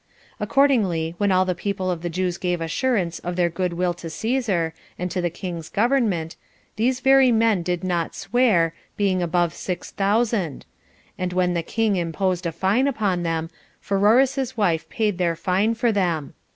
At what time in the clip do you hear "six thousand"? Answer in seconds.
9.53-10.65